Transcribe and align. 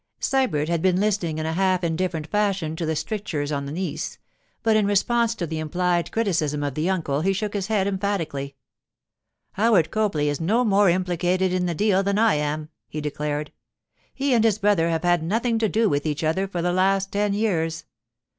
Sybert 0.19 0.67
had 0.67 0.81
been 0.81 0.99
listening 0.99 1.37
in 1.37 1.45
a 1.45 1.53
half 1.53 1.83
indifferent 1.83 2.25
fashion 2.25 2.75
to 2.75 2.87
the 2.87 2.95
strictures 2.95 3.51
on 3.51 3.67
the 3.67 3.71
niece, 3.71 4.17
but 4.63 4.75
in 4.75 4.87
response 4.87 5.35
to 5.35 5.45
the 5.45 5.59
implied 5.59 6.11
criticism 6.11 6.63
of 6.63 6.73
the 6.73 6.89
uncle 6.89 7.21
he 7.21 7.33
shook 7.33 7.53
his 7.53 7.67
head 7.67 7.85
emphatically. 7.85 8.55
'Howard 9.51 9.91
Copley 9.91 10.27
is 10.27 10.41
no 10.41 10.65
more 10.65 10.89
implicated 10.89 11.53
in 11.53 11.67
the 11.67 11.75
deal 11.75 12.01
than 12.01 12.17
I 12.17 12.33
am,' 12.33 12.69
he 12.89 12.99
declared. 12.99 13.51
'He 14.11 14.33
and 14.33 14.43
his 14.43 14.57
brother 14.57 14.89
have 14.89 15.03
had 15.03 15.21
nothing 15.21 15.59
to 15.59 15.69
do 15.69 15.87
with 15.87 16.07
each 16.07 16.23
other 16.23 16.47
for 16.47 16.63
the 16.63 16.73
last 16.73 17.11
ten 17.11 17.35
years. 17.35 17.85